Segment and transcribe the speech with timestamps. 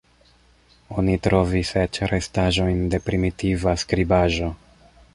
[1.01, 4.53] Oni trovis eĉ restaĵojn de primitiva skribaĵo.